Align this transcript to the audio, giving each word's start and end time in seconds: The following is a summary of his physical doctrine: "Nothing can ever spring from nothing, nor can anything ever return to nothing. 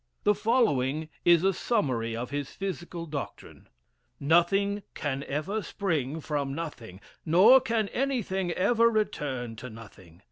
The 0.23 0.33
following 0.33 1.09
is 1.25 1.43
a 1.43 1.53
summary 1.53 2.15
of 2.15 2.31
his 2.31 2.49
physical 2.49 3.05
doctrine: 3.05 3.67
"Nothing 4.19 4.81
can 4.95 5.21
ever 5.27 5.61
spring 5.61 6.19
from 6.21 6.55
nothing, 6.55 6.99
nor 7.23 7.61
can 7.61 7.87
anything 7.89 8.49
ever 8.53 8.89
return 8.89 9.55
to 9.57 9.69
nothing. 9.69 10.19